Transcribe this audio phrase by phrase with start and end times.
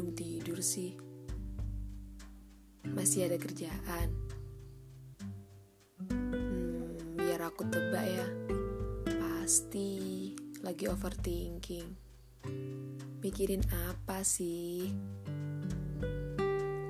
[0.00, 0.96] belum tidur sih.
[2.88, 4.08] Masih ada kerjaan.
[6.08, 8.24] Hmm, biar aku tebak ya.
[9.04, 10.32] Pasti
[10.64, 11.84] lagi overthinking.
[13.20, 13.60] Mikirin
[13.92, 14.88] apa sih?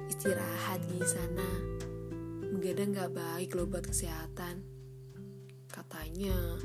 [0.06, 1.50] Istirahat di sana.
[2.54, 4.62] Begadang gak baik loh buat kesehatan.
[5.66, 6.62] Katanya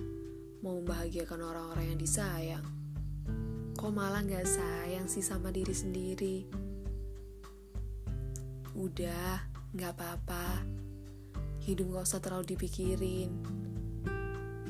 [0.61, 2.84] mau membahagiakan orang-orang yang disayang.
[3.85, 6.49] Kok malah gak sayang sih sama diri sendiri?
[8.73, 9.45] Udah,
[9.77, 10.65] gak apa-apa.
[11.61, 13.29] Hidup gak usah terlalu dipikirin.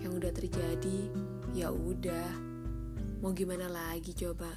[0.03, 0.99] Yang udah terjadi,
[1.55, 2.27] ya udah.
[3.23, 4.51] Mau gimana lagi coba?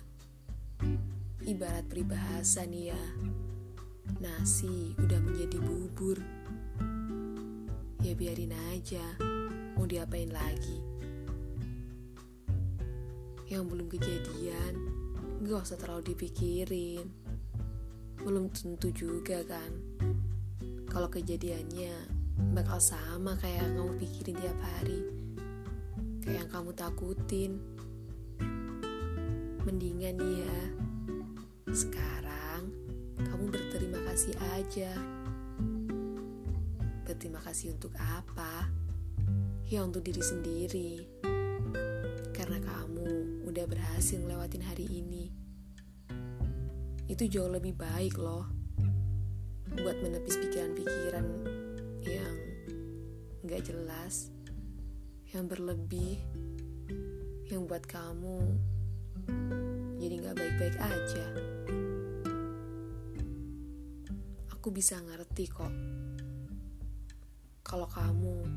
[1.46, 3.04] Ibarat peribahasa nih ya.
[4.18, 6.18] Nasi udah menjadi bubur.
[8.02, 9.06] Ya biarin aja.
[9.78, 10.87] Mau diapain lagi?
[13.48, 14.72] Yang belum kejadian,
[15.40, 17.08] gak usah terlalu dipikirin.
[18.20, 19.72] Belum tentu juga kan.
[20.84, 21.96] Kalau kejadiannya
[22.52, 25.00] bakal sama kayak yang kamu pikirin tiap hari.
[26.20, 27.52] Kayak yang kamu takutin.
[29.64, 30.60] Mendingan nih ya
[31.72, 32.72] sekarang
[33.16, 34.92] kamu berterima kasih aja.
[37.08, 38.68] Berterima kasih untuk apa?
[39.68, 41.17] Ya untuk diri sendiri
[43.68, 45.28] udah berhasil ngelewatin hari ini
[47.04, 48.48] itu jauh lebih baik loh
[49.76, 51.26] buat menepis pikiran-pikiran
[52.00, 52.36] yang
[53.44, 54.32] gak jelas,
[55.36, 56.16] yang berlebih,
[57.52, 58.40] yang buat kamu
[60.00, 61.26] jadi gak baik-baik aja.
[64.56, 65.76] Aku bisa ngerti kok
[67.60, 68.48] kalau kamu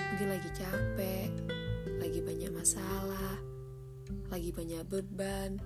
[0.00, 1.57] mungkin lagi capek,
[4.38, 5.58] lagi banyak beban,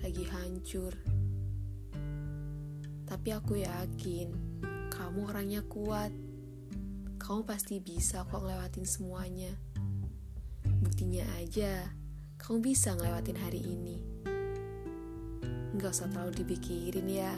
[0.00, 0.96] lagi hancur.
[3.04, 4.32] Tapi aku yakin
[4.88, 6.08] kamu orangnya kuat.
[7.20, 9.52] Kamu pasti bisa kok ngelewatin semuanya.
[10.64, 11.84] Buktinya aja,
[12.40, 14.00] kamu bisa ngelewatin hari ini.
[15.76, 17.36] Gak usah terlalu dipikirin ya.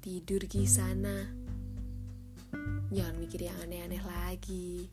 [0.00, 1.28] Tidur di sana.
[2.88, 4.88] Jangan mikir yang aneh-aneh lagi.